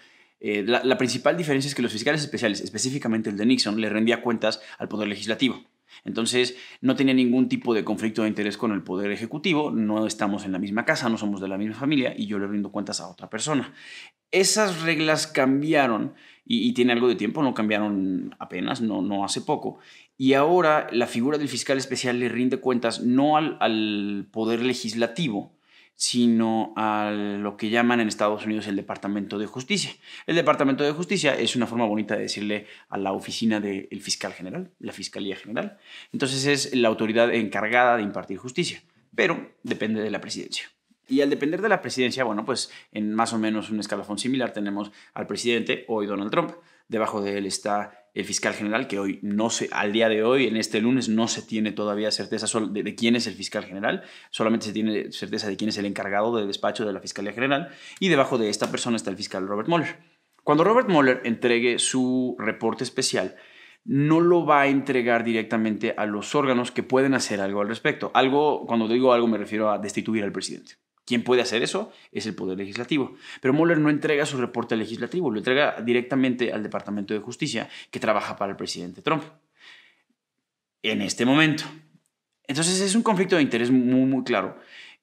Eh, 0.41 0.65
la, 0.67 0.83
la, 0.83 0.99
principal 0.99 1.37
diferencia 1.37 1.69
es 1.69 1.75
que 1.75 1.83
los 1.83 1.93
fiscales 1.93 2.23
especiales, 2.23 2.61
específicamente 2.63 3.31
el 3.31 3.37
de 3.37 3.47
Nixon, 3.47 3.81
le 3.81 3.89
rendía 3.89 4.23
cuentas 4.23 4.61
al 4.79 4.89
Poder 4.89 5.07
Legislativo. 5.07 5.63
Entonces, 6.05 6.57
no 6.81 6.97
tenía 6.97 7.15
ningún 7.15 7.49
tipo 7.49 7.75
de 7.75 7.85
conflicto 7.85 8.23
de 8.23 8.29
interés 8.29 8.57
con 8.57 8.73
el 8.73 8.83
Poder 8.83 9.11
Ejecutivo, 9.11 9.71
no 9.71 10.07
estamos 10.07 10.45
en 10.45 10.53
la 10.53 10.59
misma 10.59 10.85
casa, 10.85 11.09
no 11.09 11.19
somos 11.19 11.41
de 11.41 11.49
la 11.49 11.59
misma 11.59 11.75
familia 11.75 12.15
y 12.17 12.27
yo 12.27 12.39
le 12.39 12.47
rindo 12.47 12.73
cuentas 12.73 13.01
a 13.01 13.09
otra 13.09 13.29
persona. 13.29 13.75
Esas 14.31 14.83
reglas 14.83 15.27
cambiaron 15.27 16.15
y, 16.52 16.73
tiene 16.73 16.93
algo 16.93 17.06
de 17.06 17.14
tiempo, 17.14 17.44
no 17.44 17.55
cambiaron 17.55 18.35
apenas, 18.41 18.81
no, 18.81 19.02
no 19.02 19.25
hace 19.25 19.41
poco. 19.41 19.79
Y 20.19 20.35
ahora 20.35 20.88
la 20.91 21.06
figura 21.06 21.38
del 21.38 21.49
fiscal 21.49 21.79
especial 21.79 22.19
le 22.19 22.29
rinde 22.29 22.56
cuentas 22.56 23.02
no 23.02 23.37
al, 23.37 23.56
al 23.61 24.26
poder 24.32 24.61
legislativo, 24.61 25.52
sino 25.94 26.73
a 26.76 27.12
lo 27.12 27.56
que 27.56 27.70
llaman 27.70 28.00
en 28.00 28.08
Estados 28.08 28.47
Unidos 28.47 28.67
el 28.67 28.75
Departamento 28.75 29.38
de 29.38 29.47
Justicia. 29.47 29.93
El 30.26 30.35
Departamento 30.35 30.82
de 30.82 30.91
Justicia 30.91 31.37
es 31.37 31.55
una 31.55 31.69
forma 31.69 31.87
bonita 31.87 32.17
de 32.17 32.23
decirle 32.23 32.67
a 32.88 32.99
la 32.99 33.12
oficina 33.12 33.61
del 33.61 34.00
fiscal 34.00 34.32
general, 34.32 34.73
la 34.81 34.93
Fiscalía 34.93 35.37
General. 35.37 35.79
Entonces 36.12 36.47
es 36.47 36.75
la 36.75 36.88
autoridad 36.88 37.32
encargada 37.32 37.97
de 37.97 38.02
impartir 38.02 38.38
justicia, 38.38 38.82
pero 39.14 39.52
depende 39.62 40.02
de 40.02 40.11
la 40.11 40.20
presidencia. 40.20 40.67
Y 41.11 41.21
al 41.23 41.31
depender 41.31 41.61
de 41.61 41.69
la 41.69 41.83
presidencia, 41.83 42.25
bueno, 42.25 42.45
pues 42.45 42.71
en 42.93 43.12
más 43.15 43.33
o 43.33 43.39
menos 43.39 43.69
un 43.71 43.81
escalafón 43.81 44.19
similar 44.19 44.53
tenemos 44.53 44.93
al 45.12 45.27
presidente, 45.27 45.85
hoy 45.89 46.07
Donald 46.07 46.31
Trump, 46.31 46.53
debajo 46.89 47.21
de 47.21 47.37
él 47.37 47.47
está 47.47 48.09
el 48.15 48.25
fiscal 48.25 48.55
general, 48.55 48.87
que 48.87 48.99
hoy 48.99 49.19
no 49.23 49.51
se, 49.51 49.69
al 49.73 49.93
día 49.93 50.09
de 50.09 50.23
hoy, 50.23 50.47
en 50.47 50.57
este 50.57 50.81
lunes, 50.81 51.09
no 51.09 51.29
se 51.29 51.43
tiene 51.43 51.73
todavía 51.73 52.11
certeza 52.11 52.47
de, 52.61 52.95
quién 52.95 53.17
es 53.17 53.27
el 53.27 53.35
fiscal 53.35 53.65
general, 53.65 54.05
solamente 54.31 54.67
se 54.67 54.73
tiene 54.73 55.12
certeza 55.12 55.49
de 55.49 55.57
quién 55.57 55.69
es 55.69 55.79
el 55.79 55.87
encargado 55.87 56.37
del 56.37 56.47
despacho 56.47 56.85
de 56.85 56.93
la 56.93 57.01
Fiscalía 57.01 57.33
General, 57.33 57.71
y 57.99 58.09
debajo 58.09 58.39
de 58.39 58.49
esta 58.49 58.71
persona 58.71 58.97
está 58.97 59.11
el 59.11 59.17
fiscal 59.17 59.47
Robert 59.47 59.69
Mueller. 59.69 59.99
Cuando 60.45 60.65
Robert 60.65 60.89
Mueller 60.89 61.23
entregue 61.25 61.79
su 61.79 62.37
reporte 62.39 62.85
especial, 62.85 63.37
no 63.85 64.21
lo 64.21 64.45
va 64.45 64.62
a 64.62 64.67
entregar 64.69 65.25
directamente 65.25 65.95
a 65.97 66.07
los 66.07 66.35
órganos 66.35 66.71
que 66.71 66.83
pueden 66.83 67.15
hacer 67.15 67.41
algo 67.41 67.61
al 67.61 67.69
respecto. 67.69 68.11
Algo, 68.15 68.67
cuando 68.67 68.89
digo 68.89 69.12
algo 69.12 69.27
me 69.27 69.39
refiero 69.39 69.71
a 69.71 69.79
destituir 69.79 70.25
al 70.25 70.33
presidente. 70.33 70.75
¿Quién 71.11 71.25
puede 71.25 71.43
hacer 71.43 71.65
eso? 71.65 71.91
Es 72.12 72.27
el 72.27 72.37
Poder 72.37 72.57
Legislativo. 72.57 73.17
Pero 73.41 73.53
Mueller 73.53 73.79
no 73.79 73.91
entrega 73.91 74.25
su 74.27 74.37
reporte 74.37 74.77
legislativo, 74.77 75.29
lo 75.29 75.39
entrega 75.39 75.81
directamente 75.83 76.53
al 76.53 76.62
Departamento 76.62 77.15
de 77.15 77.19
Justicia, 77.19 77.69
que 77.91 77.99
trabaja 77.99 78.37
para 78.37 78.53
el 78.53 78.57
presidente 78.57 79.03
Trump. 79.03 79.25
En 80.85 81.03
este 81.03 81.25
momento. 81.25 81.64
Entonces 82.47 82.81
es 82.81 82.95
un 82.95 83.02
conflicto 83.02 83.35
de 83.35 83.43
interés 83.43 83.73
muy, 83.73 84.07
muy 84.07 84.23
claro. 84.23 84.57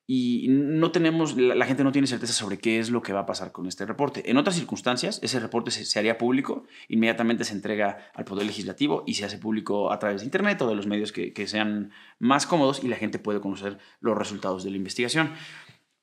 Y 0.09 0.47
no 0.47 0.91
tenemos, 0.91 1.35
la, 1.35 1.65
gente 1.65 1.83
no 1.83 1.91
tiene 1.91 2.07
certeza 2.07 2.31
sobre 2.31 2.57
qué 2.57 2.79
es 2.79 2.89
lo 2.89 3.01
que 3.01 3.11
va 3.11 3.19
a 3.19 3.25
pasar 3.25 3.51
con 3.51 3.67
este 3.67 3.85
reporte. 3.85 4.31
En 4.31 4.37
otras 4.37 4.55
circunstancias, 4.55 5.19
ese 5.21 5.41
reporte 5.41 5.71
se, 5.71 5.99
haría 5.99 6.17
público, 6.17 6.63
inmediatamente 6.87 7.43
se 7.43 7.51
entrega 7.51 7.97
al 8.13 8.23
Poder 8.23 8.45
Legislativo 8.45 9.03
y 9.05 9.15
se 9.15 9.25
hace 9.25 9.39
público 9.39 9.91
a 9.91 9.99
través 9.99 10.21
de 10.21 10.25
Internet 10.25 10.61
o 10.61 10.69
de 10.69 10.75
los 10.75 10.87
medios 10.87 11.11
que, 11.11 11.47
sean 11.47 11.91
más 12.17 12.47
cómodos 12.47 12.81
y 12.81 12.87
la 12.87 12.95
gente 12.95 13.19
puede 13.19 13.41
conocer 13.41 13.77
los 13.99 14.17
resultados 14.17 14.63
de 14.63 14.69
la 14.69 14.77
investigación. 14.77 15.33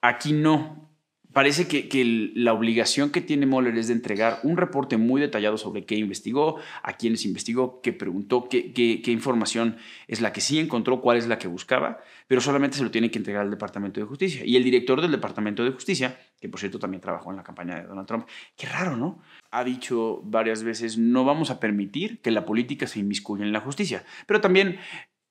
Aquí 0.04 0.34
no. 0.34 0.90
Parece 1.32 1.66
que, 1.66 2.30
la 2.34 2.52
obligación 2.52 3.10
que 3.10 3.22
tiene 3.22 3.46
Moller 3.46 3.78
es 3.78 3.86
de 3.86 3.94
entregar 3.94 4.38
un 4.42 4.58
reporte 4.58 4.98
muy 4.98 5.18
detallado 5.18 5.56
sobre 5.56 5.86
qué 5.86 5.94
investigó, 5.96 6.60
a 6.82 6.92
quiénes 6.92 7.24
investigó, 7.24 7.80
qué 7.80 7.94
preguntó, 7.94 8.46
qué, 8.50 9.02
información 9.06 9.78
es 10.06 10.20
la 10.20 10.30
que 10.34 10.42
sí 10.42 10.58
encontró, 10.58 11.00
cuál 11.00 11.16
es 11.16 11.26
la 11.26 11.38
que 11.38 11.48
buscaba, 11.48 12.00
pero 12.28 12.42
solamente 12.42 12.76
se 12.76 12.84
lo 12.84 12.90
tiene 12.90 13.10
que 13.10 13.16
entregar 13.16 13.40
al 13.40 13.50
Departamento 13.50 13.98
de 13.98 14.04
Justicia. 14.04 14.42
Y 14.44 14.56
el 14.56 14.62
director 14.62 15.00
del 15.00 15.10
Departamento 15.10 15.64
de 15.64 15.70
Justicia, 15.70 16.20
que 16.38 16.50
por 16.50 16.60
cierto 16.60 16.78
también 16.78 17.00
trabajó 17.00 17.30
en 17.30 17.38
la 17.38 17.42
campaña 17.42 17.76
de 17.76 17.86
Donald 17.86 18.06
Trump, 18.06 18.26
qué 18.58 18.66
raro, 18.66 18.98
¿no? 18.98 19.22
Ha 19.52 19.64
dicho 19.64 20.20
varias 20.22 20.64
veces, 20.64 20.98
no 20.98 21.24
vamos 21.24 21.50
a 21.50 21.60
permitir 21.60 22.20
que 22.20 22.30
la 22.30 22.44
política 22.44 22.86
se 22.86 23.00
inmiscuya 23.00 23.46
en 23.46 23.52
la 23.52 23.60
justicia. 23.60 24.04
Pero 24.26 24.42
también 24.42 24.76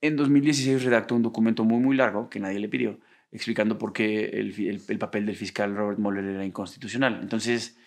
en 0.01 0.15
2016 0.15 0.83
redactó 0.83 1.13
un 1.13 1.21
documento 1.21 1.63
muy, 1.63 1.79
muy 1.79 1.95
largo 1.95 2.27
que 2.27 2.39
nadie 2.39 2.57
le 2.57 2.69
pidió 2.69 2.97
explicando 3.33 3.79
por 3.79 3.93
qué 3.93 4.25
el, 4.25 4.79
el, 4.87 4.99
papel 4.99 5.25
del 5.25 5.35
fiscal 5.35 5.75
Robert 5.75 5.97
Mueller 5.97 6.23
era 6.23 6.45
inconstitucional. 6.45 7.19
Entonces, 7.21 7.77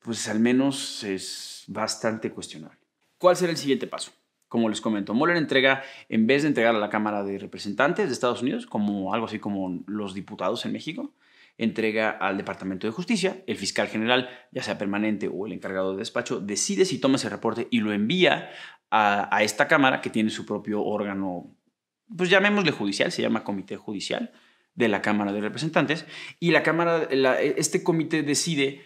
pues 0.00 0.28
al 0.28 0.40
menos 0.40 1.04
es 1.04 1.64
bastante 1.68 2.32
cuestionable. 2.32 2.80
¿Cuál 3.16 3.36
será 3.36 3.52
el 3.52 3.56
siguiente 3.56 3.86
paso? 3.86 4.10
Como 4.48 4.68
les 4.68 4.80
comento, 4.80 5.14
Mueller 5.14 5.36
entrega, 5.36 5.82
en 6.08 6.26
vez 6.26 6.42
de 6.42 6.48
entregar 6.48 6.74
a 6.74 6.78
la 6.78 6.90
Cámara 6.90 7.22
de 7.22 7.38
Representantes 7.38 8.06
de 8.06 8.12
Estados 8.12 8.42
Unidos, 8.42 8.66
como 8.66 9.14
algo 9.14 9.26
así 9.26 9.38
como 9.38 9.84
los 9.86 10.12
diputados 10.12 10.66
en 10.66 10.72
México, 10.72 11.14
entrega 11.56 12.10
al 12.10 12.36
Departamento 12.36 12.86
de 12.86 12.92
Justicia, 12.92 13.42
el 13.46 13.56
fiscal 13.56 13.86
general, 13.86 14.28
ya 14.50 14.62
sea 14.62 14.76
permanente 14.76 15.30
o 15.32 15.46
el 15.46 15.52
encargado 15.52 15.92
de 15.92 15.98
despacho, 15.98 16.40
decide 16.40 16.84
si 16.84 16.98
toma 16.98 17.16
ese 17.16 17.28
reporte 17.28 17.68
y 17.70 17.80
lo 17.80 17.92
envía 17.92 18.50
a, 18.90 19.34
a 19.34 19.42
esta 19.42 19.68
Cámara 19.68 20.00
que 20.00 20.10
tiene 20.10 20.30
su 20.30 20.46
propio 20.46 20.82
órgano, 20.82 21.56
pues 22.16 22.28
llamémosle 22.28 22.72
judicial, 22.72 23.10
se 23.10 23.22
llama 23.22 23.44
Comité 23.44 23.76
Judicial, 23.76 24.32
de 24.76 24.88
la 24.88 25.02
Cámara 25.02 25.32
de 25.32 25.40
Representantes 25.40 26.06
y 26.38 26.52
la 26.52 26.62
Cámara, 26.62 27.02
este 27.10 27.82
comité 27.82 28.22
decide 28.22 28.84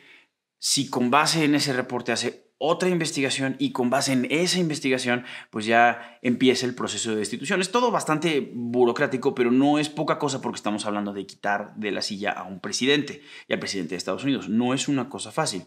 si 0.58 0.88
con 0.88 1.10
base 1.10 1.44
en 1.44 1.54
ese 1.54 1.72
reporte 1.72 2.12
hace 2.12 2.50
otra 2.62 2.90
investigación 2.90 3.56
y 3.58 3.72
con 3.72 3.88
base 3.88 4.12
en 4.12 4.26
esa 4.30 4.58
investigación 4.58 5.24
pues 5.48 5.64
ya 5.64 6.18
empieza 6.20 6.66
el 6.66 6.74
proceso 6.74 7.10
de 7.10 7.16
destitución. 7.16 7.60
Es 7.60 7.72
todo 7.72 7.90
bastante 7.90 8.52
burocrático, 8.54 9.34
pero 9.34 9.50
no 9.50 9.78
es 9.78 9.88
poca 9.88 10.18
cosa 10.18 10.42
porque 10.42 10.56
estamos 10.56 10.84
hablando 10.84 11.14
de 11.14 11.24
quitar 11.24 11.74
de 11.76 11.90
la 11.90 12.02
silla 12.02 12.32
a 12.32 12.44
un 12.44 12.60
presidente 12.60 13.22
y 13.48 13.54
al 13.54 13.58
presidente 13.58 13.90
de 13.90 13.96
Estados 13.96 14.24
Unidos. 14.24 14.50
No 14.50 14.74
es 14.74 14.88
una 14.88 15.08
cosa 15.08 15.32
fácil. 15.32 15.64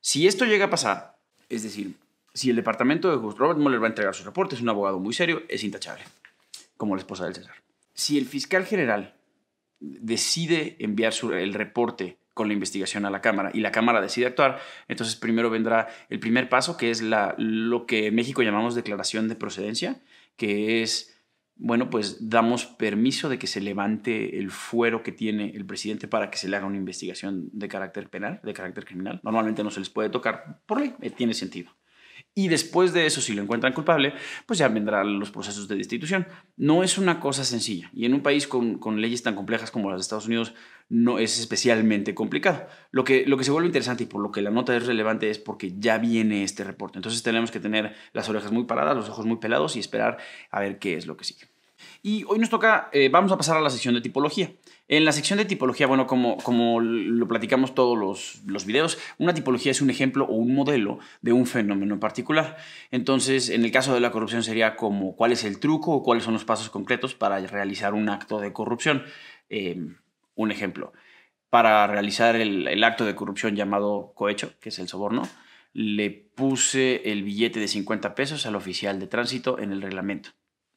Si 0.00 0.26
esto 0.26 0.44
llega 0.44 0.66
a 0.66 0.70
pasar, 0.70 1.18
es 1.48 1.62
decir, 1.62 1.94
si 2.34 2.50
el 2.50 2.56
departamento 2.56 3.10
de 3.12 3.16
justicia, 3.18 3.38
Robert 3.38 3.60
Mueller 3.60 3.80
va 3.80 3.86
a 3.86 3.90
entregar 3.90 4.14
su 4.14 4.24
reporte, 4.24 4.56
es 4.56 4.60
un 4.60 4.68
abogado 4.68 4.98
muy 4.98 5.14
serio, 5.14 5.44
es 5.48 5.62
intachable, 5.62 6.02
como 6.76 6.96
la 6.96 7.00
esposa 7.00 7.26
del 7.26 7.36
César. 7.36 7.54
Si 7.94 8.18
el 8.18 8.26
fiscal 8.26 8.66
general 8.66 9.14
decide 10.00 10.76
enviar 10.78 11.12
el 11.32 11.54
reporte 11.54 12.18
con 12.34 12.48
la 12.48 12.54
investigación 12.54 13.06
a 13.06 13.10
la 13.10 13.20
Cámara 13.20 13.50
y 13.54 13.60
la 13.60 13.70
Cámara 13.70 14.00
decide 14.00 14.26
actuar, 14.26 14.58
entonces 14.88 15.16
primero 15.16 15.50
vendrá 15.50 15.88
el 16.10 16.18
primer 16.18 16.48
paso, 16.48 16.76
que 16.76 16.90
es 16.90 17.00
lo 17.02 17.86
que 17.86 18.08
en 18.08 18.14
México 18.14 18.42
llamamos 18.42 18.74
declaración 18.74 19.28
de 19.28 19.36
procedencia, 19.36 20.02
que 20.36 20.82
es, 20.82 21.16
bueno, 21.54 21.90
pues 21.90 22.28
damos 22.28 22.66
permiso 22.66 23.28
de 23.28 23.38
que 23.38 23.46
se 23.46 23.60
levante 23.60 24.38
el 24.38 24.50
fuero 24.50 25.04
que 25.04 25.12
tiene 25.12 25.50
el 25.50 25.64
presidente 25.64 26.08
para 26.08 26.30
que 26.30 26.38
se 26.38 26.48
le 26.48 26.56
haga 26.56 26.66
una 26.66 26.76
investigación 26.76 27.48
de 27.52 27.68
carácter 27.68 28.10
penal, 28.10 28.40
de 28.42 28.52
carácter 28.52 28.84
criminal. 28.84 29.20
Normalmente 29.22 29.62
no 29.62 29.70
se 29.70 29.78
les 29.80 29.90
puede 29.90 30.10
tocar 30.10 30.60
por 30.66 30.80
ley, 30.80 30.94
eh, 31.00 31.10
tiene 31.10 31.34
sentido. 31.34 31.70
Y 32.36 32.48
después 32.48 32.92
de 32.92 33.06
eso, 33.06 33.20
si 33.20 33.32
lo 33.32 33.42
encuentran 33.42 33.72
culpable, 33.72 34.12
pues 34.46 34.58
ya 34.58 34.66
vendrán 34.66 35.20
los 35.20 35.30
procesos 35.30 35.68
de 35.68 35.76
destitución. 35.76 36.26
No 36.56 36.82
es 36.82 36.98
una 36.98 37.20
cosa 37.20 37.44
sencilla. 37.44 37.90
Y 37.94 38.06
en 38.06 38.14
un 38.14 38.22
país 38.22 38.48
con, 38.48 39.00
leyes 39.00 39.22
tan 39.22 39.36
complejas 39.36 39.70
como 39.70 39.88
las 39.88 39.98
de 39.98 40.02
Estados 40.02 40.26
Unidos, 40.26 40.52
no 40.88 41.20
es 41.20 41.38
especialmente 41.38 42.12
complicado. 42.12 42.66
Lo 42.90 43.04
que, 43.04 43.24
lo 43.24 43.38
que 43.38 43.44
se 43.44 43.52
vuelve 43.52 43.68
interesante 43.68 44.02
y 44.02 44.06
por 44.06 44.20
lo 44.20 44.32
que 44.32 44.42
la 44.42 44.50
nota 44.50 44.76
es 44.76 44.84
relevante 44.84 45.30
es 45.30 45.38
porque 45.38 45.74
ya 45.78 45.98
viene 45.98 46.42
este 46.42 46.64
reporte. 46.64 46.98
Entonces 46.98 47.22
tenemos 47.22 47.52
que 47.52 47.60
tener 47.60 47.94
las 48.12 48.28
orejas 48.28 48.50
muy 48.50 48.64
paradas, 48.64 48.96
los 48.96 49.08
ojos 49.08 49.26
muy 49.26 49.36
pelados 49.36 49.76
y 49.76 49.80
esperar 49.80 50.18
a 50.50 50.58
ver 50.58 50.80
qué 50.80 50.96
es 50.96 51.06
lo 51.06 51.16
que 51.16 51.24
sigue. 51.24 51.53
Y 52.02 52.24
hoy 52.24 52.38
nos 52.38 52.50
toca, 52.50 52.88
eh, 52.92 53.08
vamos 53.08 53.32
a 53.32 53.36
pasar 53.36 53.56
a 53.56 53.60
la 53.60 53.70
sección 53.70 53.94
de 53.94 54.00
tipología. 54.00 54.52
En 54.88 55.04
la 55.04 55.12
sección 55.12 55.38
de 55.38 55.44
tipología, 55.44 55.86
bueno, 55.86 56.06
como, 56.06 56.80
lo 56.80 57.28
platicamos 57.28 57.74
todos 57.74 57.98
los, 57.98 58.42
los 58.46 58.66
videos, 58.66 58.98
una 59.18 59.32
tipología 59.32 59.72
es 59.72 59.80
un 59.80 59.90
ejemplo 59.90 60.26
o 60.26 60.34
un 60.34 60.54
modelo 60.54 60.98
de 61.22 61.32
un 61.32 61.46
fenómeno 61.46 61.94
en 61.94 62.00
particular. 62.00 62.56
Entonces, 62.90 63.48
en 63.48 63.64
el 63.64 63.72
caso 63.72 63.94
de 63.94 64.00
la 64.00 64.12
corrupción 64.12 64.42
sería 64.42 64.76
como 64.76 65.16
cuál 65.16 65.32
es 65.32 65.44
el 65.44 65.58
truco 65.60 65.92
o 65.92 66.02
cuáles 66.02 66.24
son 66.24 66.34
los 66.34 66.44
pasos 66.44 66.68
concretos 66.68 67.14
para 67.14 67.38
realizar 67.38 67.94
un 67.94 68.08
acto 68.08 68.40
de 68.40 68.52
corrupción. 68.52 69.04
Em, 69.48 69.96
un 70.34 70.50
ejemplo, 70.50 70.92
para 71.48 71.86
realizar 71.86 72.36
el, 72.36 72.68
el 72.68 72.84
acto 72.84 73.04
de 73.04 73.14
corrupción 73.14 73.56
llamado 73.56 74.12
cohecho, 74.14 74.52
que 74.60 74.68
es 74.68 74.78
el 74.78 74.88
soborno, 74.88 75.22
le 75.74 76.10
puse 76.10 77.10
el 77.10 77.24
billete 77.24 77.60
de 77.60 77.68
50 77.68 78.14
pesos 78.14 78.46
al 78.46 78.54
oficial 78.54 79.00
de 79.00 79.08
tránsito 79.08 79.58
en 79.58 79.72
el 79.72 79.82
reglamento. 79.82 80.30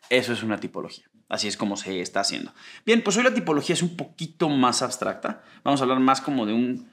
Eso 0.09 0.33
es 0.33 0.43
una 0.43 0.59
tipología. 0.59 1.05
Así 1.29 1.47
es 1.47 1.57
como 1.57 1.75
se 1.75 1.99
está 1.99 2.21
haciendo. 2.21 2.53
Bien, 2.85 3.01
pues 3.01 3.17
hoy 3.17 3.23
la 3.23 3.33
tipología 3.33 3.73
es 3.73 3.81
un 3.81 3.97
poquito 3.97 4.47
más 4.47 4.81
abstracta. 4.81 5.43
Vamos 5.63 5.81
a 5.81 5.83
hablar 5.83 5.99
más 5.99 6.21
como 6.21 6.45
de 6.45 6.53
un, 6.53 6.87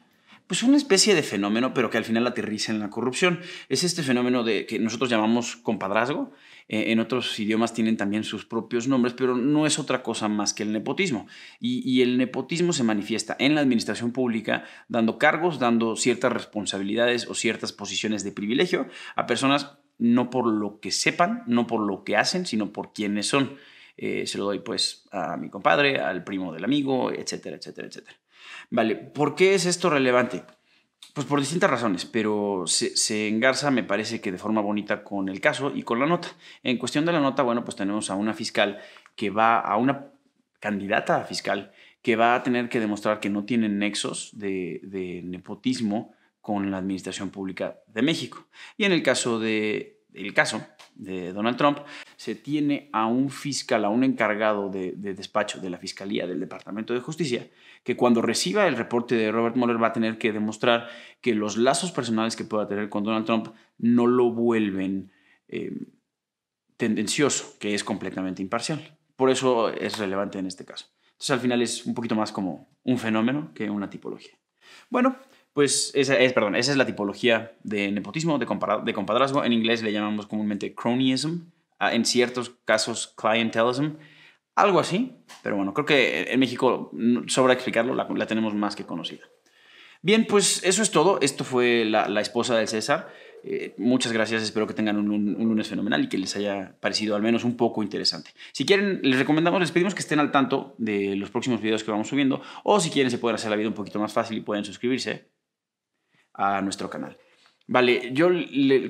pues 0.49 0.65
una 0.65 0.77
especie 0.77 1.15
de 1.15 1.23
fenómeno, 1.23 1.73
pero 1.73 1.89
que 1.89 1.99
al 1.99 2.05
final 2.05 2.27
aterriza 2.27 2.73
en 2.73 2.81
la 2.81 2.91
corrupción. 2.91 3.41
Es 3.69 3.85
este 3.85 4.03
fenómeno 4.03 4.43
de 4.43 4.67
que 4.67 4.81
nosotros 4.81 5.09
llamamos 5.09 5.57
compadrazgo. 5.57 6.33
Eh, 6.69 6.93
en 6.93 6.99
otros 6.99 7.39
idiomas 7.39 7.75
tienen 7.75 7.97
también 7.97 8.25
sus 8.25 8.45
propios 8.45 8.89
nombres, 8.89 9.15
pero 9.15 9.37
no 9.37 9.67
es 9.67 9.79
otra 9.79 10.03
cosa 10.03 10.29
más 10.29 10.53
que 10.53 10.65
el 10.65 10.73
nepotismo. 10.73 11.29
Y, 11.61 11.89
y 11.89 12.03
el 12.03 12.19
nepotismo 12.19 12.73
se 12.73 12.83
manifiesta 12.83 13.37
en 13.39 13.55
la 13.55 13.61
administración 13.61 14.11
pública 14.11 14.65
dando 14.89 15.17
cargos, 15.19 15.61
dando 15.61 15.95
ciertas 15.95 16.33
responsabilidades 16.33 17.29
o 17.29 17.35
ciertas 17.35 17.73
posiciones 17.73 18.25
de 18.25 18.33
privilegio 18.33 18.89
a 19.15 19.27
personas 19.27 19.79
no 19.99 20.31
por 20.31 20.47
lo 20.47 20.81
que 20.81 20.91
sepan, 20.91 21.43
no 21.47 21.67
por 21.67 21.81
lo 21.81 22.05
que 22.05 22.17
hacen, 22.17 22.47
sino 22.47 22.73
por 22.73 22.93
quiénes 22.93 23.27
son. 23.27 23.57
Eh, 23.97 24.27
se 24.27 24.39
lo 24.39 24.45
doy 24.45 24.59
pues 24.59 25.07
a 25.13 25.37
mi 25.37 25.51
compadre, 25.51 26.01
al 26.01 26.25
primo 26.25 26.53
del 26.53 26.65
amigo, 26.65 27.13
etcétera, 27.13 27.57
etcétera, 27.57 27.89
etcétera. 27.89 28.17
Vale, 28.71 28.97
¿por 28.97 29.35
qué 29.35 29.55
es 29.55 29.67
esto 29.67 29.91
relevante? 29.91 30.43
Pues 31.13 31.27
por 31.27 31.39
distintas 31.39 31.71
razones, 31.71 32.07
pero 32.07 32.65
se, 32.67 33.29
engarza, 33.29 33.71
me 33.71 33.85
parece 33.85 34.21
que 34.21 34.33
de 34.33 34.39
forma 34.39 34.61
bonita 34.61 35.05
con 35.05 35.29
el 35.29 35.41
caso 35.41 35.71
y 35.73 35.83
con 35.85 36.01
la 36.01 36.07
nota. 36.07 36.29
En 36.65 36.77
cuestión 36.77 37.05
de 37.05 37.13
la 37.13 37.21
nota, 37.21 37.45
bueno, 37.45 37.65
pues 37.65 37.77
tenemos 37.77 38.11
a 38.11 38.17
una 38.17 38.35
fiscal 38.35 38.81
que 39.15 39.31
va, 39.31 39.61
a 39.61 39.77
una 39.77 40.09
candidata 40.59 41.23
fiscal 41.25 41.73
que 42.03 42.17
va 42.17 42.35
a 42.35 42.43
tener 42.43 42.69
que 42.69 42.81
demostrar 42.81 43.21
que 43.21 43.31
no 43.31 43.45
tiene 43.45 43.69
nexos 43.69 44.31
de 44.33 45.21
nepotismo 45.25 46.15
con 46.45 46.71
la 46.71 46.77
administración 46.77 47.31
pública 47.31 47.79
de 47.87 48.03
México. 48.03 48.49
Y 48.77 48.85
en 48.85 48.93
el 48.93 49.03
caso 49.03 49.41
de 49.41 50.03
el 50.13 50.35
caso 50.35 50.61
de 50.95 51.33
Donald 51.33 51.57
Trump, 51.57 51.79
se 52.17 52.35
tiene 52.35 52.91
a 52.93 53.07
un 53.07 53.31
fiscal, 53.31 53.83
a 53.83 53.89
un 53.89 54.05
encargado 54.05 54.69
de, 54.69 54.93
despacho 54.93 55.59
de 55.59 55.71
la 55.71 55.79
Fiscalía 55.79 56.27
del 56.27 56.39
Departamento 56.39 56.93
de 56.93 57.01
Justicia, 57.01 57.49
que 57.83 57.97
cuando 57.97 58.21
reciba 58.21 58.69
el 58.69 58.77
reporte 58.77 59.15
de 59.15 59.33
Robert 59.33 59.57
Mueller 59.57 59.83
va 59.83 59.89
a 59.89 59.93
tener 59.95 60.19
que 60.19 60.35
demostrar 60.35 60.91
que 61.23 61.35
los 61.35 61.57
lazos 61.57 61.93
personales 61.93 62.37
que 62.37 62.45
pueda 62.45 62.69
tener 62.69 62.91
con 62.91 63.05
Donald 63.05 63.25
Trump 63.25 63.49
no 63.79 64.07
lo 64.07 64.31
vuelven 64.31 65.11
eh, 65.49 65.73
tendencioso, 66.77 67.57
que 67.59 67.75
es 67.75 67.83
completamente 67.85 68.43
imparcial. 68.43 68.99
Por 69.17 69.31
eso 69.31 69.71
es 69.71 69.97
relevante 69.97 70.39
en 70.39 70.47
este 70.47 70.67
caso. 70.67 70.89
Entonces 71.07 71.31
al 71.31 71.41
final 71.41 71.63
es 71.63 71.87
un 71.87 71.95
poquito 71.95 72.15
más 72.15 72.33
como 72.33 72.69
un 72.83 72.99
fenómeno 72.99 73.51
que 73.55 73.71
una 73.71 73.89
tipología. 73.89 74.39
Bueno, 74.91 75.17
pues 75.55 75.93
esa 75.95 76.19
es, 76.19 76.33
perdón, 76.33 76.57
esa 76.57 76.73
es 76.73 76.77
la 76.77 76.85
tipología 76.85 77.53
de 77.63 77.93
nepotismo, 77.93 78.39
de, 78.39 78.47
de 78.85 78.93
compadrazgo. 78.93 79.45
En 79.45 79.53
inglés 79.53 79.85
le 79.85 79.93
llamamos 79.93 80.27
comúnmente 80.27 80.75
cronyism, 80.75 81.45
ah, 81.79 81.95
en 81.95 82.05
ciertos 82.05 82.51
casos 82.65 83.15
clientelism, 83.17 83.93
algo 84.57 84.81
así. 84.81 85.13
Pero 85.45 85.55
bueno, 85.55 85.73
creo 85.73 85.87
que 85.87 86.23
en 86.33 86.41
México 86.41 86.91
sobra 87.29 87.55
explicarlo, 87.55 87.95
la, 87.95 88.27
tenemos 88.27 88.53
más 88.55 88.75
que 88.75 88.85
conocida. 88.85 89.23
Bien, 90.03 90.27
pues 90.27 90.63
eso 90.65 90.83
es 90.83 90.91
todo. 90.91 91.21
Esto 91.21 91.45
fue 91.45 91.85
la, 91.85 92.21
esposa 92.21 92.57
del 92.57 92.67
César. 92.67 93.09
Eh, 93.45 93.75
muchas 93.79 94.13
gracias, 94.13 94.43
espero 94.43 94.67
que 94.67 94.75
tengan 94.75 94.97
un, 94.97 95.09
un, 95.11 95.49
lunes 95.49 95.69
fenomenal 95.69 96.03
y 96.03 96.09
que 96.09 96.19
les 96.19 96.35
haya 96.35 96.75
parecido 96.81 97.15
al 97.15 97.23
menos 97.23 97.45
un 97.45 97.57
poco 97.57 97.83
interesante. 97.83 98.31
Si 98.53 98.67
quieren, 98.67 99.01
les 99.03 99.19
recomendamos, 99.19 99.61
les 99.61 99.71
pedimos 99.71 99.95
que 99.95 100.01
estén 100.01 100.19
al 100.19 100.33
tanto 100.33 100.75
de 100.79 101.15
los 101.15 101.31
próximos 101.31 101.61
videos 101.61 101.85
que 101.85 101.91
vamos 101.91 102.09
subiendo 102.09 102.41
o 102.65 102.81
si 102.81 102.89
quieren 102.89 103.11
se 103.11 103.19
pueden 103.19 103.35
hacer 103.35 103.51
la 103.51 103.57
vida 103.57 103.69
un 103.69 103.75
poquito 103.75 104.01
más 104.01 104.15
fácil 104.15 104.39
y 104.39 104.41
pueden 104.41 104.65
suscribirse 104.65 105.34
a 106.35 106.61
nuestro 106.61 106.91
canal. 106.91 107.17
Vale, 107.67 108.11
yo 108.13 108.29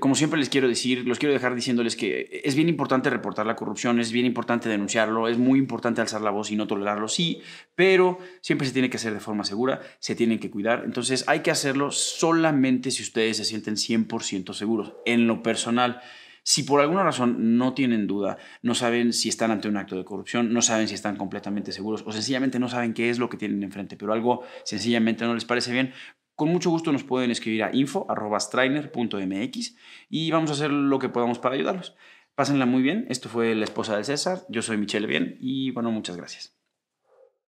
como 0.00 0.16
siempre 0.16 0.40
les 0.40 0.48
quiero 0.48 0.66
decir, 0.66 1.06
los 1.06 1.20
quiero 1.20 1.32
dejar 1.32 1.54
diciéndoles 1.54 1.94
que 1.94 2.42
es 2.42 2.56
bien 2.56 2.68
importante 2.68 3.08
reportar 3.08 3.46
la 3.46 3.54
corrupción, 3.54 4.00
es 4.00 4.10
bien 4.10 4.26
importante 4.26 4.68
denunciarlo, 4.68 5.28
es 5.28 5.38
muy 5.38 5.60
importante 5.60 6.00
alzar 6.00 6.22
la 6.22 6.30
voz 6.30 6.50
y 6.50 6.56
no 6.56 6.66
tolerarlo, 6.66 7.06
sí, 7.06 7.40
pero 7.76 8.18
siempre 8.40 8.66
se 8.66 8.72
tiene 8.72 8.90
que 8.90 8.96
hacer 8.96 9.14
de 9.14 9.20
forma 9.20 9.44
segura, 9.44 9.80
se 10.00 10.16
tienen 10.16 10.40
que 10.40 10.50
cuidar, 10.50 10.82
entonces 10.84 11.22
hay 11.28 11.40
que 11.40 11.52
hacerlo 11.52 11.92
solamente 11.92 12.90
si 12.90 13.04
ustedes 13.04 13.36
se 13.36 13.44
sienten 13.44 13.76
100% 13.76 14.52
seguros. 14.54 14.94
En 15.06 15.28
lo 15.28 15.40
personal, 15.44 16.00
si 16.42 16.64
por 16.64 16.80
alguna 16.80 17.04
razón 17.04 17.56
no 17.56 17.74
tienen 17.74 18.08
duda, 18.08 18.38
no 18.62 18.74
saben 18.74 19.12
si 19.12 19.28
están 19.28 19.52
ante 19.52 19.68
un 19.68 19.76
acto 19.76 19.96
de 19.96 20.04
corrupción, 20.04 20.52
no 20.52 20.62
saben 20.62 20.88
si 20.88 20.94
están 20.94 21.14
completamente 21.14 21.70
seguros 21.70 22.02
o 22.06 22.12
sencillamente 22.12 22.58
no 22.58 22.68
saben 22.68 22.92
qué 22.92 23.08
es 23.08 23.20
lo 23.20 23.30
que 23.30 23.36
tienen 23.36 23.62
enfrente, 23.62 23.96
pero 23.96 24.12
algo 24.12 24.42
sencillamente 24.64 25.24
no 25.24 25.34
les 25.34 25.44
parece 25.44 25.70
bien, 25.70 25.92
con 26.34 26.48
mucho 26.48 26.70
gusto 26.70 26.92
nos 26.92 27.04
pueden 27.04 27.30
escribir 27.30 27.64
a 27.64 27.74
info.strainer.mx 27.74 29.76
y 30.08 30.30
vamos 30.30 30.50
a 30.50 30.54
hacer 30.54 30.70
lo 30.70 30.98
que 30.98 31.08
podamos 31.08 31.38
para 31.38 31.54
ayudarlos. 31.54 31.94
Pásenla 32.34 32.66
muy 32.66 32.82
bien. 32.82 33.06
Esto 33.08 33.28
fue 33.28 33.54
La 33.54 33.64
Esposa 33.64 33.94
del 33.94 34.04
César. 34.04 34.42
Yo 34.48 34.62
soy 34.62 34.76
Michelle 34.76 35.06
Bien 35.06 35.36
y 35.40 35.70
bueno, 35.70 35.90
muchas 35.90 36.16
gracias. 36.16 36.63